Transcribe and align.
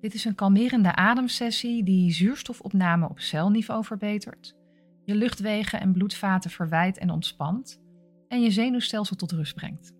Dit 0.00 0.14
is 0.14 0.24
een 0.24 0.34
kalmerende 0.34 0.94
ademsessie 0.94 1.84
die 1.84 2.12
zuurstofopname 2.12 3.08
op 3.08 3.20
celniveau 3.20 3.84
verbetert, 3.84 4.56
je 5.04 5.14
luchtwegen 5.14 5.80
en 5.80 5.92
bloedvaten 5.92 6.50
verwijt 6.50 6.98
en 6.98 7.10
ontspant 7.10 7.80
en 8.28 8.40
je 8.40 8.50
zenuwstelsel 8.50 9.16
tot 9.16 9.32
rust 9.32 9.54
brengt. 9.54 9.96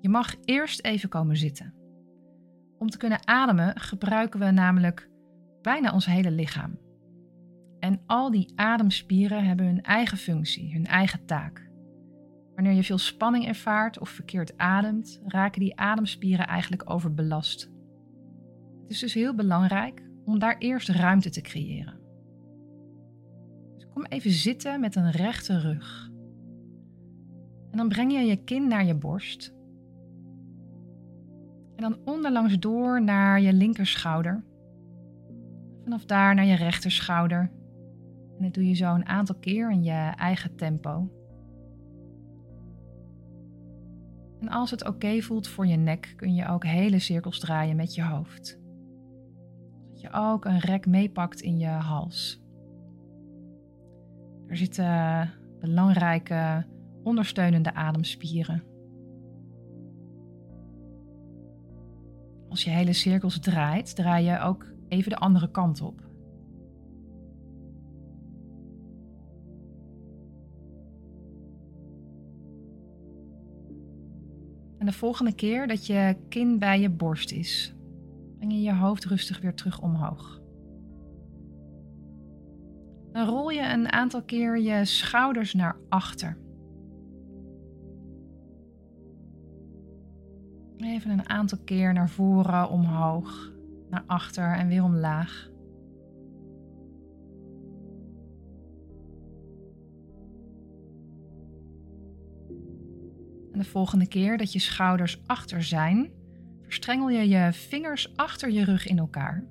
Je 0.00 0.08
mag 0.08 0.34
eerst 0.44 0.84
even 0.84 1.08
komen 1.08 1.36
zitten. 1.36 1.74
Om 2.78 2.88
te 2.88 2.96
kunnen 2.96 3.26
ademen 3.26 3.80
gebruiken 3.80 4.40
we 4.40 4.50
namelijk 4.50 5.10
bijna 5.62 5.92
ons 5.92 6.06
hele 6.06 6.30
lichaam. 6.30 6.78
En 7.78 8.00
al 8.06 8.30
die 8.30 8.52
ademspieren 8.54 9.44
hebben 9.44 9.66
hun 9.66 9.82
eigen 9.82 10.18
functie, 10.18 10.72
hun 10.72 10.86
eigen 10.86 11.26
taak. 11.26 11.70
Wanneer 12.54 12.72
je 12.72 12.84
veel 12.84 12.98
spanning 12.98 13.46
ervaart 13.46 13.98
of 13.98 14.08
verkeerd 14.08 14.56
ademt, 14.56 15.20
raken 15.26 15.60
die 15.60 15.76
ademspieren 15.76 16.46
eigenlijk 16.46 16.90
overbelast. 16.90 17.70
Het 18.88 18.96
is 18.96 19.02
dus 19.02 19.14
heel 19.14 19.34
belangrijk 19.34 20.02
om 20.24 20.38
daar 20.38 20.58
eerst 20.58 20.88
ruimte 20.88 21.30
te 21.30 21.40
creëren. 21.40 22.00
Dus 23.74 23.88
kom 23.88 24.04
even 24.04 24.30
zitten 24.30 24.80
met 24.80 24.96
een 24.96 25.10
rechte 25.10 25.60
rug. 25.60 26.10
En 27.70 27.76
dan 27.76 27.88
breng 27.88 28.12
je 28.12 28.18
je 28.18 28.44
kin 28.44 28.68
naar 28.68 28.84
je 28.84 28.94
borst. 28.94 29.54
En 31.76 31.82
dan 31.82 31.98
onderlangs 32.04 32.58
door 32.58 33.02
naar 33.02 33.40
je 33.40 33.52
linkerschouder. 33.52 34.44
Vanaf 35.82 36.04
daar 36.04 36.34
naar 36.34 36.46
je 36.46 36.56
rechterschouder. 36.56 37.50
En 38.38 38.44
dat 38.44 38.54
doe 38.54 38.68
je 38.68 38.74
zo 38.74 38.94
een 38.94 39.06
aantal 39.06 39.36
keer 39.36 39.70
in 39.70 39.82
je 39.82 40.12
eigen 40.16 40.56
tempo. 40.56 41.10
En 44.40 44.48
als 44.48 44.70
het 44.70 44.86
oké 44.86 45.20
voelt 45.20 45.48
voor 45.48 45.66
je 45.66 45.76
nek, 45.76 46.12
kun 46.16 46.34
je 46.34 46.46
ook 46.46 46.64
hele 46.64 46.98
cirkels 46.98 47.38
draaien 47.38 47.76
met 47.76 47.94
je 47.94 48.02
hoofd. 48.02 48.66
Zodat 49.98 50.12
je 50.12 50.20
ook 50.20 50.44
een 50.44 50.58
rek 50.58 50.86
meepakt 50.86 51.40
in 51.40 51.58
je 51.58 51.66
hals. 51.66 52.40
Er 54.46 54.56
zitten 54.56 55.30
belangrijke 55.60 56.66
ondersteunende 57.02 57.74
ademspieren. 57.74 58.62
Als 62.48 62.64
je 62.64 62.70
hele 62.70 62.92
cirkels 62.92 63.38
draait, 63.38 63.96
draai 63.96 64.24
je 64.24 64.40
ook 64.40 64.66
even 64.88 65.10
de 65.10 65.18
andere 65.18 65.50
kant 65.50 65.80
op. 65.80 66.06
En 74.78 74.86
de 74.86 74.92
volgende 74.92 75.34
keer 75.34 75.66
dat 75.66 75.86
je 75.86 76.16
kin 76.28 76.58
bij 76.58 76.80
je 76.80 76.90
borst 76.90 77.32
is, 77.32 77.77
breng 78.38 78.52
je 78.52 78.60
je 78.60 78.74
hoofd 78.74 79.04
rustig 79.04 79.40
weer 79.40 79.54
terug 79.54 79.80
omhoog. 79.80 80.40
Dan 83.12 83.26
rol 83.26 83.50
je 83.50 83.72
een 83.72 83.92
aantal 83.92 84.22
keer 84.22 84.58
je 84.58 84.84
schouders 84.84 85.54
naar 85.54 85.76
achter. 85.88 86.38
Even 90.76 91.10
een 91.10 91.28
aantal 91.28 91.58
keer 91.64 91.92
naar 91.92 92.10
voren, 92.10 92.70
omhoog, 92.70 93.52
naar 93.90 94.04
achter 94.06 94.52
en 94.52 94.68
weer 94.68 94.82
omlaag. 94.82 95.50
En 103.52 103.58
de 103.58 103.70
volgende 103.70 104.08
keer 104.08 104.38
dat 104.38 104.52
je 104.52 104.58
schouders 104.58 105.22
achter 105.26 105.62
zijn, 105.62 106.10
verstrengel 106.68 107.08
je 107.08 107.28
je 107.28 107.52
vingers 107.52 108.16
achter 108.16 108.50
je 108.50 108.64
rug 108.64 108.86
in 108.86 108.98
elkaar. 108.98 109.44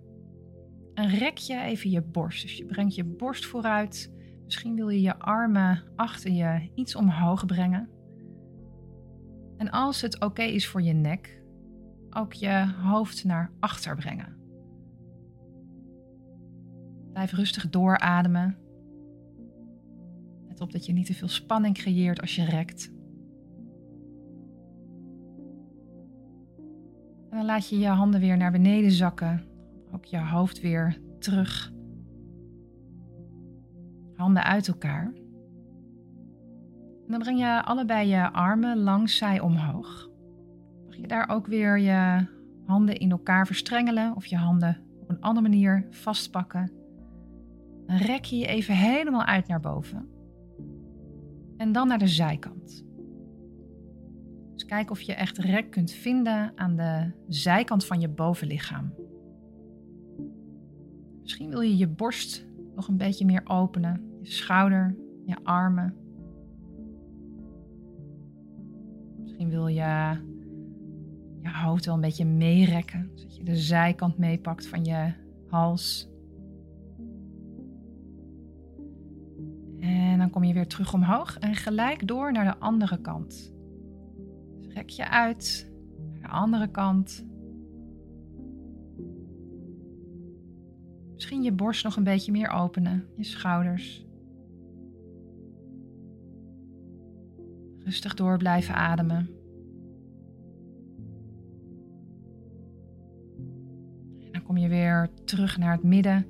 En 0.93 1.09
rek 1.09 1.37
je 1.37 1.61
even 1.61 1.89
je 1.89 2.01
borst. 2.01 2.41
Dus 2.41 2.57
je 2.57 2.65
brengt 2.65 2.95
je 2.95 3.03
borst 3.03 3.45
vooruit. 3.45 4.13
Misschien 4.43 4.75
wil 4.75 4.89
je 4.89 5.01
je 5.01 5.19
armen 5.19 5.83
achter 5.95 6.31
je 6.31 6.69
iets 6.75 6.95
omhoog 6.95 7.45
brengen. 7.45 7.89
En 9.57 9.69
als 9.69 10.01
het 10.01 10.21
oké 10.21 10.41
is 10.41 10.67
voor 10.67 10.81
je 10.81 10.93
nek, 10.93 11.41
ook 12.09 12.33
je 12.33 12.73
hoofd 12.83 13.23
naar 13.23 13.51
achter 13.59 13.95
brengen. 13.95 14.35
Blijf 17.11 17.31
rustig 17.31 17.69
doorademen. 17.69 18.57
Let 20.47 20.61
op 20.61 20.71
dat 20.71 20.85
je 20.85 20.93
niet 20.93 21.05
te 21.05 21.13
veel 21.13 21.27
spanning 21.27 21.75
creëert 21.75 22.21
als 22.21 22.35
je 22.35 22.45
rekt. 22.45 22.95
Dan 27.37 27.45
laat 27.45 27.69
je 27.69 27.79
je 27.79 27.87
handen 27.87 28.19
weer 28.19 28.37
naar 28.37 28.51
beneden 28.51 28.91
zakken. 28.91 29.43
Ook 29.91 30.05
je 30.05 30.19
hoofd 30.19 30.61
weer 30.61 30.97
terug. 31.19 31.71
Handen 34.15 34.43
uit 34.43 34.67
elkaar. 34.67 35.11
En 37.05 37.13
dan 37.13 37.19
breng 37.19 37.39
je 37.39 37.63
allebei 37.63 38.07
je 38.07 38.31
armen 38.31 38.77
langs 38.77 39.17
zij 39.17 39.39
omhoog. 39.39 40.09
Mag 40.85 40.95
je 40.95 41.07
daar 41.07 41.29
ook 41.29 41.47
weer 41.47 41.79
je 41.79 42.25
handen 42.65 42.97
in 42.97 43.11
elkaar 43.11 43.45
verstrengelen 43.45 44.15
of 44.15 44.25
je 44.25 44.37
handen 44.37 44.77
op 45.01 45.09
een 45.09 45.21
andere 45.21 45.49
manier 45.49 45.87
vastpakken. 45.89 46.71
Dan 47.85 47.97
rek 47.97 48.23
je 48.23 48.37
je 48.37 48.45
even 48.45 48.75
helemaal 48.75 49.23
uit 49.23 49.47
naar 49.47 49.59
boven. 49.59 50.09
En 51.57 51.71
dan 51.71 51.87
naar 51.87 51.99
de 51.99 52.07
zijkant. 52.07 52.86
Dus 54.57 54.65
kijk 54.65 54.91
of 54.91 55.01
je 55.01 55.13
echt 55.13 55.37
rek 55.37 55.71
kunt 55.71 55.91
vinden 55.91 56.51
aan 56.55 56.75
de 56.75 57.11
zijkant 57.27 57.85
van 57.85 57.99
je 57.99 58.09
bovenlichaam. 58.09 58.93
Misschien 61.21 61.49
wil 61.49 61.61
je 61.61 61.77
je 61.77 61.87
borst 61.87 62.45
nog 62.75 62.87
een 62.87 62.97
beetje 62.97 63.25
meer 63.25 63.41
openen, 63.43 64.01
je 64.21 64.31
schouder, 64.31 64.95
je 65.25 65.35
armen. 65.43 65.95
Misschien 69.21 69.49
wil 69.49 69.67
je 69.67 70.17
je 71.41 71.49
hoofd 71.49 71.85
wel 71.85 71.95
een 71.95 72.01
beetje 72.01 72.25
meerekken, 72.25 73.11
zodat 73.15 73.35
je 73.35 73.43
de 73.43 73.55
zijkant 73.55 74.17
meepakt 74.17 74.67
van 74.67 74.85
je 74.85 75.13
hals. 75.49 76.09
En 79.79 80.17
dan 80.17 80.29
kom 80.29 80.43
je 80.43 80.53
weer 80.53 80.67
terug 80.67 80.93
omhoog 80.93 81.37
en 81.37 81.55
gelijk 81.55 82.07
door 82.07 82.31
naar 82.31 82.45
de 82.45 82.57
andere 82.57 83.01
kant. 83.01 83.55
Dus 84.77 84.85
rek 84.85 84.95
je 84.95 85.09
uit 85.09 85.71
naar 86.11 86.21
de 86.21 86.27
andere 86.27 86.71
kant. 86.71 87.25
Misschien 91.13 91.43
je 91.43 91.51
borst 91.51 91.83
nog 91.83 91.95
een 91.95 92.03
beetje 92.03 92.31
meer 92.31 92.49
openen, 92.49 93.05
je 93.15 93.23
schouders. 93.23 94.05
Rustig 97.79 98.13
door 98.13 98.37
blijven 98.37 98.75
ademen. 98.75 99.29
En 104.19 104.31
dan 104.31 104.43
kom 104.43 104.57
je 104.57 104.67
weer 104.67 105.09
terug 105.25 105.57
naar 105.57 105.71
het 105.71 105.83
midden. 105.83 106.25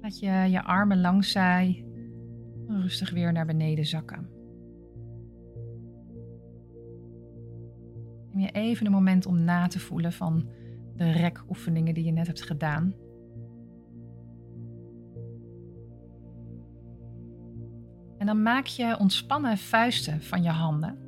Laat 0.00 0.18
je 0.18 0.30
je 0.30 0.62
armen 0.62 1.00
langs 1.00 1.30
zij 1.30 1.84
rustig 2.66 3.10
weer 3.10 3.32
naar 3.32 3.46
beneden 3.46 3.86
zakken. 3.86 4.33
Neem 8.34 8.42
je 8.42 8.52
even 8.52 8.86
een 8.86 8.92
moment 8.92 9.26
om 9.26 9.44
na 9.44 9.66
te 9.66 9.78
voelen 9.78 10.12
van 10.12 10.48
de 10.96 11.10
rekoefeningen 11.10 11.94
die 11.94 12.04
je 12.04 12.12
net 12.12 12.26
hebt 12.26 12.42
gedaan. 12.42 12.94
En 18.18 18.26
dan 18.26 18.42
maak 18.42 18.66
je 18.66 18.98
ontspannen 18.98 19.58
vuisten 19.58 20.22
van 20.22 20.42
je 20.42 20.48
handen. 20.48 20.98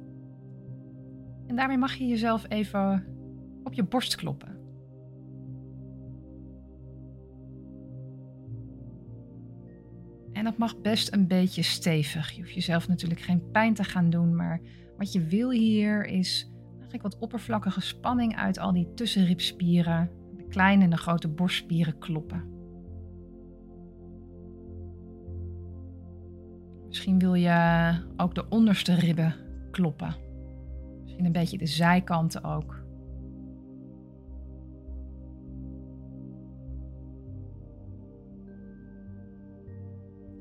En 1.46 1.56
daarmee 1.56 1.78
mag 1.78 1.94
je 1.94 2.06
jezelf 2.06 2.44
even 2.48 3.06
op 3.64 3.72
je 3.72 3.84
borst 3.84 4.14
kloppen. 4.14 4.54
En 10.32 10.44
dat 10.44 10.58
mag 10.58 10.80
best 10.80 11.12
een 11.12 11.26
beetje 11.26 11.62
stevig. 11.62 12.30
Je 12.30 12.40
hoeft 12.40 12.54
jezelf 12.54 12.88
natuurlijk 12.88 13.20
geen 13.20 13.50
pijn 13.50 13.74
te 13.74 13.84
gaan 13.84 14.10
doen, 14.10 14.36
maar 14.36 14.60
wat 14.96 15.12
je 15.12 15.24
wil 15.24 15.50
hier 15.50 16.04
is 16.04 16.50
eigenlijk 16.86 17.14
wat 17.14 17.22
oppervlakkige 17.22 17.80
spanning 17.80 18.36
uit 18.36 18.58
al 18.58 18.72
die 18.72 18.94
tussenribspieren, 18.94 20.10
de 20.36 20.46
kleine 20.48 20.84
en 20.84 20.90
de 20.90 20.96
grote 20.96 21.28
borstspieren 21.28 21.98
kloppen. 21.98 22.54
Misschien 26.86 27.18
wil 27.18 27.34
je 27.34 27.92
ook 28.16 28.34
de 28.34 28.48
onderste 28.48 28.94
ribben 28.94 29.34
kloppen. 29.70 30.14
Misschien 31.02 31.24
een 31.24 31.32
beetje 31.32 31.58
de 31.58 31.66
zijkanten 31.66 32.44
ook. 32.44 32.84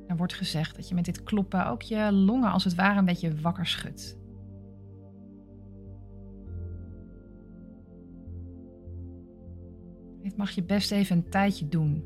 Er 0.08 0.18
wordt 0.18 0.34
gezegd 0.34 0.76
dat 0.76 0.90
je 0.90 0.96
met 0.96 1.06
dit 1.06 1.24
kloppen 1.24 1.68
ook 1.68 1.82
je 1.82 2.12
longen 2.12 2.52
als 2.52 2.64
het 2.64 2.76
ware 2.76 3.00
een 3.00 3.06
beetje 3.06 3.42
wakker 3.42 3.66
schudt. 3.66 4.24
Dit 10.36 10.44
mag 10.44 10.56
je 10.56 10.64
best 10.64 10.92
even 10.92 11.16
een 11.16 11.30
tijdje 11.30 11.68
doen. 11.68 12.04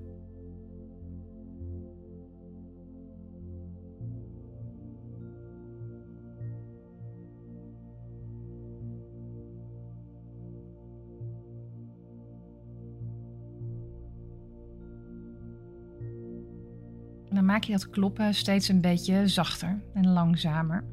En 17.30 17.36
dan 17.36 17.46
maak 17.46 17.64
je 17.64 17.72
dat 17.72 17.90
kloppen 17.90 18.34
steeds 18.34 18.68
een 18.68 18.82
beetje 18.82 19.28
zachter 19.28 19.82
en 19.94 20.08
langzamer. 20.08 20.84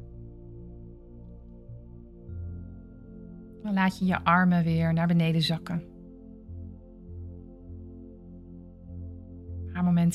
Dan 3.63 3.73
laat 3.73 3.99
je 3.99 4.05
je 4.05 4.23
armen 4.23 4.63
weer 4.63 4.93
naar 4.93 5.07
beneden 5.07 5.41
zakken. 5.41 5.96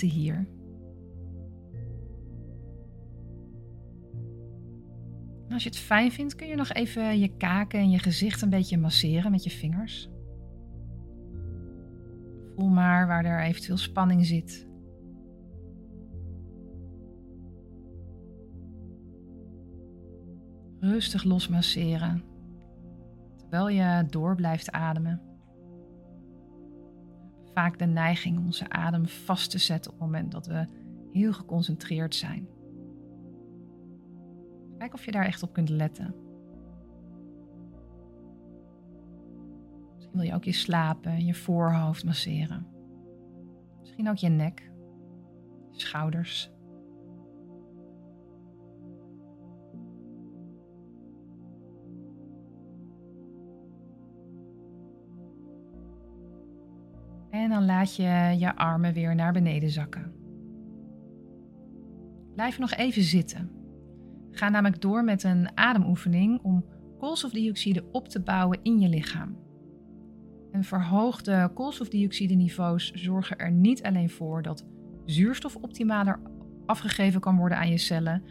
Hier. 0.00 0.48
Als 5.48 5.62
je 5.62 5.68
het 5.68 5.78
fijn 5.78 6.12
vindt, 6.12 6.34
kun 6.34 6.46
je 6.46 6.56
nog 6.56 6.72
even 6.72 7.18
je 7.18 7.36
kaken 7.36 7.80
en 7.80 7.90
je 7.90 7.98
gezicht 7.98 8.42
een 8.42 8.50
beetje 8.50 8.78
masseren 8.78 9.30
met 9.30 9.44
je 9.44 9.50
vingers. 9.50 10.08
Voel 12.56 12.68
maar 12.68 13.06
waar 13.06 13.24
er 13.24 13.42
eventueel 13.42 13.76
spanning 13.76 14.26
zit. 14.26 14.70
Rustig 20.80 21.24
losmasseren 21.24 22.22
terwijl 23.52 23.68
je 23.68 24.06
door 24.10 24.34
blijft 24.34 24.70
ademen. 24.70 25.31
Vaak 27.54 27.78
de 27.78 27.86
neiging 27.86 28.38
onze 28.38 28.68
adem 28.68 29.08
vast 29.08 29.50
te 29.50 29.58
zetten 29.58 29.92
op 29.92 29.98
het 29.98 30.06
moment 30.06 30.32
dat 30.32 30.46
we 30.46 30.66
heel 31.12 31.32
geconcentreerd 31.32 32.14
zijn. 32.14 32.48
Kijk 34.78 34.94
of 34.94 35.04
je 35.04 35.10
daar 35.10 35.24
echt 35.24 35.42
op 35.42 35.52
kunt 35.52 35.68
letten. 35.68 36.14
Misschien 39.94 40.16
wil 40.16 40.26
je 40.26 40.34
ook 40.34 40.44
je 40.44 40.52
slapen, 40.52 41.24
je 41.24 41.34
voorhoofd 41.34 42.04
masseren. 42.04 42.66
Misschien 43.80 44.08
ook 44.08 44.16
je 44.16 44.28
nek, 44.28 44.70
je 45.70 45.80
schouders. 45.80 46.52
En 57.42 57.48
dan 57.48 57.64
laat 57.64 57.96
je 57.96 58.36
je 58.38 58.56
armen 58.56 58.92
weer 58.92 59.14
naar 59.14 59.32
beneden 59.32 59.70
zakken. 59.70 60.12
Blijf 62.34 62.58
nog 62.58 62.72
even 62.72 63.02
zitten. 63.02 63.50
Ga 64.30 64.48
namelijk 64.48 64.80
door 64.80 65.04
met 65.04 65.22
een 65.22 65.50
ademoefening 65.54 66.40
om 66.42 66.64
koolstofdioxide 66.98 67.84
op 67.92 68.08
te 68.08 68.20
bouwen 68.20 68.58
in 68.62 68.80
je 68.80 68.88
lichaam. 68.88 69.36
En 70.52 70.64
verhoogde 70.64 71.50
koolstofdioxideniveaus 71.54 72.90
zorgen 72.92 73.38
er 73.38 73.50
niet 73.50 73.82
alleen 73.82 74.10
voor 74.10 74.42
dat 74.42 74.66
zuurstof 75.04 75.56
optimaler 75.56 76.20
afgegeven 76.66 77.20
kan 77.20 77.36
worden 77.36 77.58
aan 77.58 77.70
je 77.70 77.78
cellen, 77.78 78.22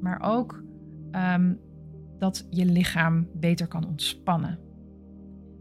maar 0.00 0.20
ook 0.20 0.64
um, 1.12 1.60
dat 2.18 2.46
je 2.50 2.64
lichaam 2.64 3.28
beter 3.34 3.68
kan 3.68 3.86
ontspannen. 3.86 4.58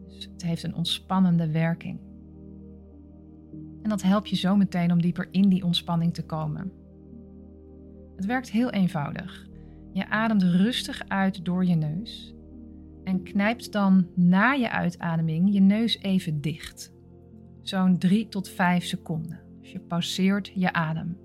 Dus 0.07 0.29
het 0.31 0.43
heeft 0.43 0.63
een 0.63 0.75
ontspannende 0.75 1.51
werking. 1.51 2.10
En 3.83 3.89
dat 3.89 4.01
helpt 4.01 4.29
je 4.29 4.35
zo 4.35 4.55
meteen 4.55 4.91
om 4.91 5.01
dieper 5.01 5.27
in 5.31 5.49
die 5.49 5.63
ontspanning 5.63 6.13
te 6.13 6.25
komen. 6.25 6.71
Het 8.15 8.25
werkt 8.25 8.51
heel 8.51 8.69
eenvoudig. 8.69 9.47
Je 9.93 10.09
ademt 10.09 10.43
rustig 10.43 11.01
uit 11.07 11.45
door 11.45 11.65
je 11.65 11.75
neus 11.75 12.35
en 13.03 13.23
knijpt 13.23 13.71
dan 13.71 14.07
na 14.15 14.51
je 14.51 14.69
uitademing 14.69 15.53
je 15.53 15.59
neus 15.59 15.99
even 15.99 16.41
dicht. 16.41 16.93
Zo'n 17.61 17.97
3 17.97 18.27
tot 18.27 18.49
5 18.49 18.85
seconden. 18.85 19.39
Dus 19.59 19.71
je 19.71 19.79
pauzeert 19.79 20.51
je 20.55 20.73
adem. 20.73 21.17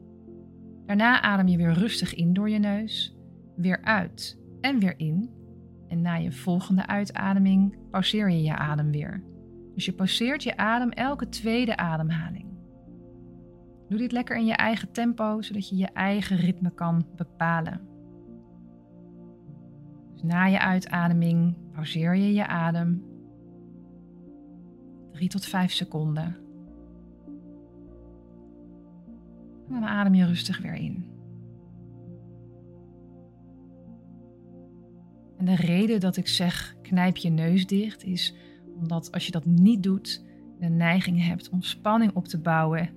Daarna 0.87 1.23
adem 1.23 1.49
je 1.49 1.56
weer 1.56 1.73
rustig 1.73 2.14
in 2.14 2.32
door 2.32 2.50
je 2.50 2.59
neus, 2.59 3.17
weer 3.56 3.82
uit 3.82 4.41
en 4.61 4.79
weer 4.79 4.99
in. 4.99 5.31
En 5.88 6.02
na 6.02 6.14
je 6.14 6.32
volgende 6.32 6.87
uitademing 6.87 7.76
pauzeer 7.91 8.31
je 8.31 8.43
je 8.43 8.56
adem 8.56 8.91
weer. 8.91 9.23
Dus 9.75 9.85
je 9.85 9.93
pauzeert 9.93 10.43
je 10.43 10.56
adem 10.56 10.91
elke 10.91 11.29
tweede 11.29 11.76
ademhaling. 11.76 12.46
Doe 13.88 13.99
dit 13.99 14.12
lekker 14.12 14.37
in 14.37 14.47
je 14.47 14.55
eigen 14.55 14.93
tempo, 14.93 15.43
zodat 15.43 15.69
je 15.69 15.77
je 15.77 15.87
eigen 15.87 16.37
ritme 16.37 16.71
kan 16.71 17.06
bepalen. 17.17 17.81
Dus 20.12 20.23
na 20.23 20.44
je 20.44 20.61
uitademing 20.61 21.55
pauzeer 21.73 22.15
je 22.15 22.33
je 22.33 22.47
adem. 22.47 23.05
3 25.12 25.29
tot 25.29 25.47
5 25.47 25.73
seconden. 25.73 26.37
En 29.69 29.73
dan 29.73 29.85
adem 29.85 30.15
je 30.15 30.27
rustig 30.27 30.59
weer 30.59 30.75
in. 30.75 31.05
En 35.37 35.44
de 35.44 35.55
reden 35.55 36.00
dat 36.00 36.17
ik 36.17 36.29
zeg 36.29 36.77
knijp 36.83 37.17
je 37.17 37.31
neus 37.31 37.67
dicht 37.67 38.05
is 38.05 38.35
omdat 38.77 39.12
als 39.12 39.27
je 39.27 39.33
dat 39.33 39.44
niet 39.44 39.83
doet, 39.83 40.25
de 40.59 40.69
neiging 40.69 41.27
hebt 41.27 41.49
om 41.49 41.62
spanning 41.62 42.15
op 42.15 42.27
te 42.27 42.38
bouwen 42.38 42.91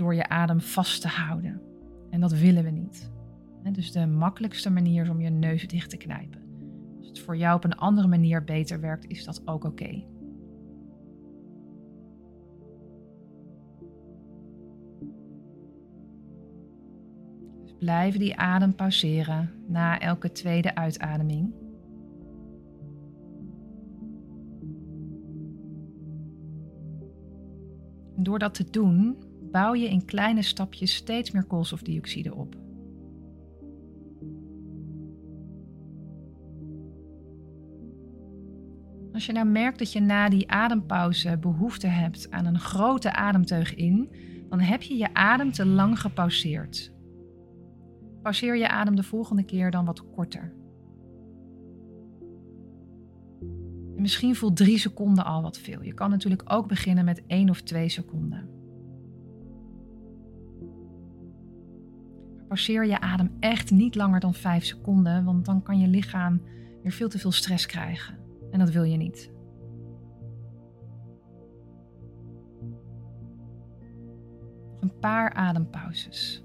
door 0.00 0.14
je 0.14 0.28
adem 0.28 0.60
vast 0.60 1.00
te 1.00 1.08
houden. 1.08 1.60
En 2.10 2.20
dat 2.20 2.32
willen 2.32 2.64
we 2.64 2.70
niet. 2.70 3.10
Dus 3.72 3.92
de 3.92 4.06
makkelijkste 4.06 4.70
manier 4.70 5.02
is 5.02 5.08
om 5.08 5.20
je 5.20 5.30
neus 5.30 5.68
dicht 5.68 5.90
te 5.90 5.96
knijpen. 5.96 6.40
Als 6.98 7.08
het 7.08 7.18
voor 7.18 7.36
jou 7.36 7.56
op 7.56 7.64
een 7.64 7.76
andere 7.76 8.08
manier 8.08 8.44
beter 8.44 8.80
werkt, 8.80 9.06
is 9.06 9.24
dat 9.24 9.46
ook 9.46 9.64
oké. 9.64 10.04
Dus 17.62 17.74
blijf 17.78 18.16
die 18.16 18.36
adem 18.36 18.74
pauzeren 18.74 19.50
na 19.66 19.98
elke 19.98 20.32
tweede 20.32 20.74
uitademing. 20.74 21.52
door 28.24 28.38
dat 28.38 28.54
te 28.54 28.70
doen, 28.70 29.16
bouw 29.50 29.74
je 29.74 29.88
in 29.88 30.04
kleine 30.04 30.42
stapjes 30.42 30.94
steeds 30.94 31.30
meer 31.30 31.44
koolstofdioxide 31.44 32.34
op. 32.34 32.56
Als 39.12 39.26
je 39.26 39.32
nou 39.32 39.46
merkt 39.46 39.78
dat 39.78 39.92
je 39.92 40.00
na 40.00 40.28
die 40.28 40.50
adempauze 40.50 41.38
behoefte 41.38 41.86
hebt 41.86 42.30
aan 42.30 42.46
een 42.46 42.58
grote 42.58 43.12
ademteug 43.12 43.74
in, 43.74 44.10
dan 44.48 44.60
heb 44.60 44.82
je 44.82 44.96
je 44.96 45.14
adem 45.14 45.52
te 45.52 45.66
lang 45.66 46.00
gepauzeerd. 46.00 46.92
Pauzeer 48.22 48.56
je 48.56 48.68
adem 48.68 48.96
de 48.96 49.02
volgende 49.02 49.44
keer 49.44 49.70
dan 49.70 49.84
wat 49.84 50.10
korter. 50.10 50.54
En 53.96 54.02
misschien 54.02 54.34
voelt 54.34 54.56
drie 54.56 54.78
seconden 54.78 55.24
al 55.24 55.42
wat 55.42 55.58
veel. 55.58 55.82
Je 55.82 55.94
kan 55.94 56.10
natuurlijk 56.10 56.42
ook 56.52 56.68
beginnen 56.68 57.04
met 57.04 57.22
één 57.26 57.50
of 57.50 57.60
twee 57.60 57.88
seconden. 57.88 58.59
Passeer 62.50 62.86
je 62.86 63.00
adem 63.00 63.36
echt 63.40 63.70
niet 63.70 63.94
langer 63.94 64.20
dan 64.20 64.34
5 64.34 64.64
seconden, 64.64 65.24
want 65.24 65.44
dan 65.44 65.62
kan 65.62 65.78
je 65.78 65.88
lichaam 65.88 66.42
weer 66.82 66.92
veel 66.92 67.08
te 67.08 67.18
veel 67.18 67.32
stress 67.32 67.66
krijgen. 67.66 68.18
En 68.50 68.58
dat 68.58 68.70
wil 68.70 68.82
je 68.82 68.96
niet. 68.96 69.32
Een 74.80 74.98
paar 75.00 75.32
adempauzes. 75.32 76.44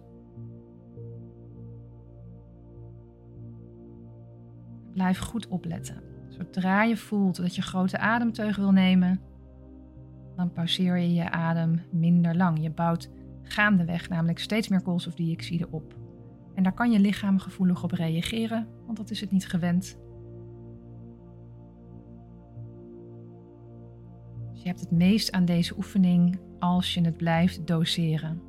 Blijf 4.93 5.19
goed 5.19 5.47
opletten. 5.47 6.01
Zodra 6.27 6.83
je 6.83 6.97
voelt 6.97 7.35
dat 7.35 7.55
je 7.55 7.61
grote 7.61 7.97
ademteug 7.97 8.55
wil 8.55 8.71
nemen, 8.71 9.21
dan 10.35 10.51
pauzeer 10.51 10.97
je 10.97 11.13
je 11.13 11.31
adem 11.31 11.81
minder 11.91 12.35
lang. 12.35 12.61
Je 12.61 12.71
bouwt 12.71 13.09
gaandeweg 13.45 14.09
namelijk 14.09 14.39
steeds 14.39 14.67
meer 14.67 14.81
koolstofdioxide 14.81 15.67
op. 15.71 15.95
En 16.53 16.63
daar 16.63 16.73
kan 16.73 16.91
je 16.91 16.99
lichaam 16.99 17.39
gevoelig 17.39 17.83
op 17.83 17.91
reageren, 17.91 18.67
want 18.85 18.97
dat 18.97 19.09
is 19.09 19.21
het 19.21 19.31
niet 19.31 19.47
gewend. 19.47 19.97
Dus 24.51 24.61
je 24.61 24.67
hebt 24.67 24.79
het 24.79 24.91
meest 24.91 25.31
aan 25.31 25.45
deze 25.45 25.75
oefening 25.77 26.39
als 26.59 26.93
je 26.93 27.01
het 27.01 27.17
blijft 27.17 27.67
doseren. 27.67 28.41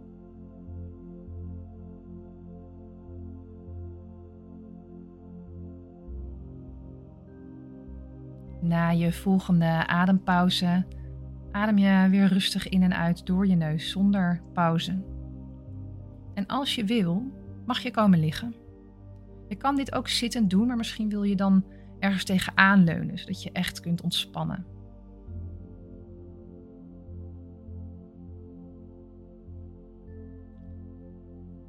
Na 8.61 8.91
je 8.91 9.13
volgende 9.13 9.87
adempauze 9.87 10.87
adem 11.57 11.79
je 11.79 12.09
weer 12.11 12.27
rustig 12.27 12.69
in 12.69 12.83
en 12.83 12.97
uit 12.97 13.27
door 13.27 13.47
je 13.47 13.55
neus 13.55 13.91
zonder 13.91 14.43
pauze. 14.53 15.05
En 16.35 16.47
als 16.47 16.75
je 16.75 16.85
wil, 16.85 17.23
mag 17.67 17.79
je 17.79 17.91
komen 17.91 18.19
liggen. 18.19 18.55
Je 19.49 19.57
kan 19.57 19.77
dit 19.77 19.95
ook 19.95 20.09
zittend 20.09 20.51
doen, 20.51 20.67
maar 20.67 20.77
misschien 20.77 21.09
wil 21.09 21.23
je 21.23 21.37
dan 21.37 21.65
ergens 21.99 22.25
tegenaan 22.25 22.85
leunen, 22.85 23.19
zodat 23.19 23.43
je 23.43 23.53
echt 23.53 23.81
kunt 23.81 24.03
ontspannen. 24.03 24.67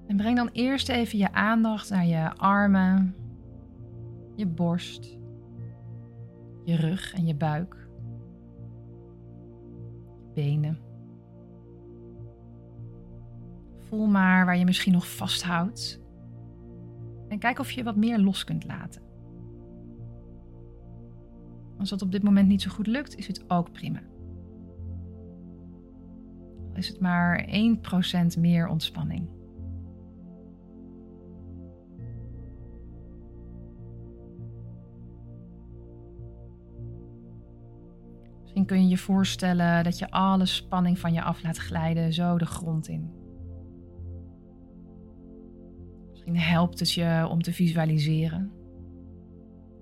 En 0.07 0.17
breng 0.17 0.35
dan 0.35 0.49
eerst 0.51 0.89
even 0.89 1.17
je 1.17 1.33
aandacht 1.33 1.89
naar 1.89 2.05
je 2.05 2.35
armen, 2.35 3.15
je 4.35 4.47
borst, 4.47 5.17
je 6.63 6.75
rug 6.75 7.13
en 7.13 7.25
je 7.25 7.35
buik, 7.35 7.86
benen. 10.37 10.77
Voel 13.79 14.07
maar 14.07 14.45
waar 14.45 14.57
je 14.57 14.65
misschien 14.65 14.93
nog 14.93 15.15
vasthoudt. 15.15 16.01
En 17.27 17.39
kijk 17.39 17.59
of 17.59 17.71
je 17.71 17.83
wat 17.83 17.95
meer 17.95 18.19
los 18.19 18.43
kunt 18.43 18.65
laten. 18.65 19.01
Als 21.77 21.89
dat 21.89 22.01
op 22.01 22.11
dit 22.11 22.23
moment 22.23 22.47
niet 22.47 22.61
zo 22.61 22.71
goed 22.71 22.87
lukt, 22.87 23.15
is 23.15 23.27
het 23.27 23.49
ook 23.49 23.71
prima. 23.71 24.01
Is 26.73 26.87
het 26.87 26.99
maar 26.99 27.47
1% 28.35 28.39
meer 28.39 28.67
ontspanning. 28.67 29.36
Kun 38.67 38.81
je 38.81 38.87
je 38.87 38.97
voorstellen 38.97 39.83
dat 39.83 39.99
je 39.99 40.11
alle 40.11 40.45
spanning 40.45 40.99
van 40.99 41.13
je 41.13 41.21
af 41.21 41.43
laat 41.43 41.57
glijden, 41.57 42.13
zo 42.13 42.37
de 42.37 42.45
grond 42.45 42.87
in. 42.87 43.11
Misschien 46.09 46.37
helpt 46.37 46.79
het 46.79 46.91
je 46.91 47.27
om 47.29 47.41
te 47.41 47.53
visualiseren. 47.53 48.51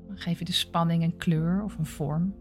Dan 0.07 0.17
geef 0.17 0.39
je 0.39 0.45
de 0.45 0.51
spanning 0.51 1.03
een 1.03 1.17
kleur 1.17 1.63
of 1.63 1.77
een 1.77 1.85
vorm. 1.85 2.35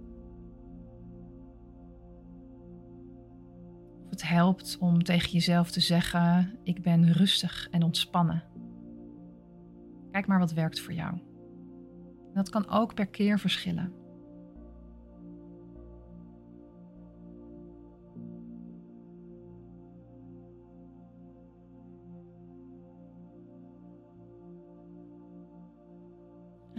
Of 4.05 4.11
het 4.11 4.29
helpt 4.29 4.77
om 4.81 5.03
tegen 5.03 5.31
jezelf 5.31 5.71
te 5.71 5.81
zeggen: 5.81 6.59
Ik 6.63 6.83
ben 6.83 7.13
rustig 7.13 7.69
en 7.71 7.83
ontspannen. 7.83 8.43
Kijk 10.11 10.27
maar 10.27 10.39
wat 10.39 10.53
werkt 10.53 10.81
voor 10.81 10.93
jou. 10.93 11.19
dat 12.35 12.51
kan 12.51 12.69
ook 12.69 12.95
per 12.95 13.07
keer 13.07 13.39
verschillen. 13.39 14.04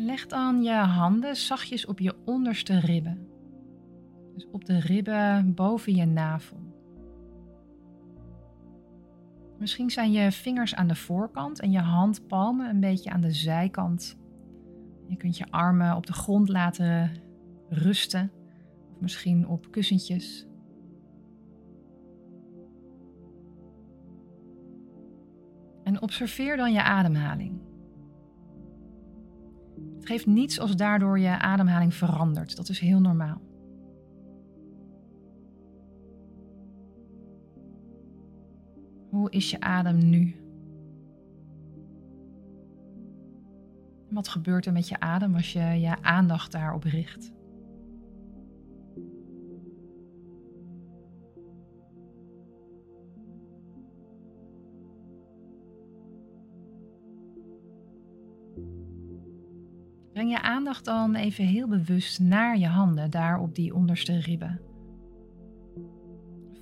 Leg 0.06 0.26
dan 0.26 0.64
je 0.64 0.74
handen 0.74 1.36
zachtjes 1.36 1.86
op 1.86 2.00
je 2.00 2.16
onderste 2.26 2.80
ribben. 2.80 3.28
Dus 4.34 4.48
op 4.52 4.66
de 4.66 4.80
ribben 4.80 5.54
boven 5.54 5.96
je 5.96 6.06
navel. 6.06 6.58
Misschien 9.60 9.90
zijn 9.90 10.12
je 10.12 10.32
vingers 10.32 10.76
aan 10.76 10.88
de 10.88 10.96
voorkant 10.96 11.60
en 11.60 11.72
je 11.72 11.80
handpalmen 11.80 12.70
een 12.70 12.80
beetje 12.80 13.10
aan 13.10 13.22
de 13.22 13.32
zijkant. 13.32 14.18
Je 15.08 15.18
kunt 15.18 15.38
je 15.38 15.52
armen 15.52 15.96
op 15.96 16.06
de 16.06 16.14
grond 16.14 16.50
laten 16.50 17.12
rusten, 17.70 18.32
of 18.92 19.02
misschien 19.02 19.48
op 19.48 19.72
kussentjes. 19.72 20.48
En 25.84 26.02
observeer 26.02 26.58
dan 26.58 26.74
je 26.74 26.84
ademhaling. 26.84 27.65
Het 30.06 30.14
geeft 30.14 30.26
niets 30.26 30.60
als 30.60 30.76
daardoor 30.76 31.20
je 31.20 31.40
ademhaling 31.40 31.94
verandert. 31.94 32.56
Dat 32.56 32.70
is 32.70 32.80
heel 32.80 33.00
normaal. 33.00 33.42
Hoe 39.10 39.32
is 39.32 39.50
je 39.50 39.60
adem 39.60 40.10
nu? 40.10 40.36
Wat 44.10 44.28
gebeurt 44.28 44.66
er 44.66 44.74
met 44.74 44.88
je 44.88 45.00
adem 45.00 45.36
als 45.36 45.54
je 45.54 45.60
je 45.60 46.02
aandacht 46.02 46.52
daarop 46.52 46.84
richt? 46.84 47.32
Breng 60.16 60.32
je 60.32 60.42
aandacht 60.42 60.86
dan 60.86 61.16
even 61.16 61.46
heel 61.46 61.68
bewust 61.68 62.20
naar 62.20 62.58
je 62.58 62.68
handen, 62.68 63.12
daar 63.12 63.40
op 63.40 63.56
die 63.56 63.76
onderste 63.76 64.20
ribben. 64.20 64.62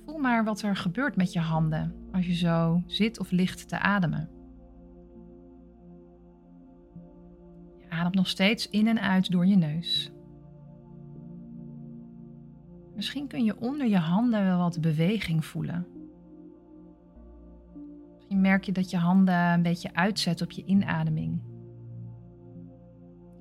Voel 0.04 0.18
maar 0.18 0.44
wat 0.44 0.62
er 0.62 0.76
gebeurt 0.76 1.16
met 1.16 1.32
je 1.32 1.40
handen 1.40 1.94
als 2.12 2.26
je 2.26 2.34
zo 2.34 2.82
zit 2.86 3.18
of 3.18 3.30
ligt 3.30 3.68
te 3.68 3.78
ademen. 3.78 4.30
Je 7.78 7.90
ademt 7.90 8.14
nog 8.14 8.28
steeds 8.28 8.70
in 8.70 8.86
en 8.86 9.00
uit 9.00 9.30
door 9.30 9.46
je 9.46 9.56
neus. 9.56 10.12
Misschien 12.94 13.26
kun 13.26 13.44
je 13.44 13.60
onder 13.60 13.86
je 13.86 13.98
handen 13.98 14.44
wel 14.44 14.58
wat 14.58 14.80
beweging 14.80 15.44
voelen. 15.44 15.86
Misschien 18.14 18.40
merk 18.40 18.64
je 18.64 18.72
dat 18.72 18.90
je 18.90 18.96
handen 18.96 19.52
een 19.52 19.62
beetje 19.62 19.94
uitzet 19.94 20.42
op 20.42 20.50
je 20.50 20.64
inademing. 20.64 21.53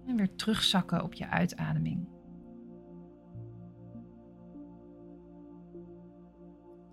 En 0.07 0.15
weer 0.15 0.35
terugzakken 0.35 1.03
op 1.03 1.13
je 1.13 1.29
uitademing. 1.29 2.07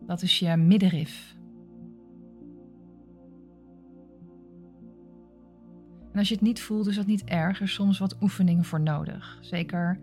Dat 0.01 0.23
is 0.23 0.39
je 0.39 0.57
middenrif. 0.57 1.39
En 6.13 6.19
als 6.19 6.29
je 6.29 6.35
het 6.35 6.43
niet 6.43 6.61
voelt, 6.61 6.87
is 6.87 6.97
dat 6.97 7.07
niet 7.07 7.25
erg. 7.25 7.57
Er 7.57 7.65
is 7.65 7.73
soms 7.73 7.99
wat 7.99 8.23
oefeningen 8.23 8.65
voor 8.65 8.81
nodig. 8.81 9.39
Zeker 9.41 10.01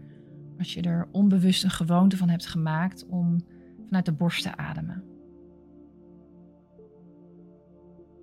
als 0.57 0.73
je 0.73 0.81
er 0.81 1.07
onbewust 1.11 1.63
een 1.63 1.69
gewoonte 1.69 2.17
van 2.17 2.29
hebt 2.29 2.45
gemaakt 2.45 3.05
om 3.05 3.45
vanuit 3.85 4.05
de 4.05 4.11
borst 4.11 4.43
te 4.43 4.57
ademen. 4.57 5.03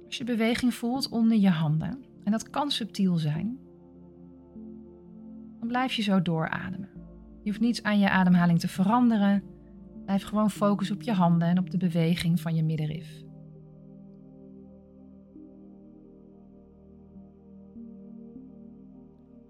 Als 0.07 0.17
je 0.17 0.25
beweging 0.25 0.75
voelt 0.75 1.09
onder 1.09 1.37
je 1.37 1.51
handen, 1.51 2.05
en 2.25 2.33
dat 2.33 2.51
kan 2.51 2.71
subtiel 2.71 3.17
zijn, 3.17 3.59
blijf 5.67 5.93
je 5.93 6.03
zo 6.03 6.23
doorademen. 6.23 6.89
Je 7.43 7.51
hoeft 7.51 7.61
niets 7.61 7.83
aan 7.83 7.99
je 7.99 8.11
ademhaling 8.11 8.61
te 8.61 8.69
veranderen. 8.69 9.43
Blijf 10.05 10.23
gewoon 10.23 10.51
focus 10.51 10.91
op 10.91 11.03
je 11.03 11.13
handen 11.13 11.49
en 11.49 11.59
op 11.59 11.71
de 11.71 11.77
beweging 11.77 12.41
van 12.41 12.55
je 12.55 12.63
middenrif. 12.63 13.23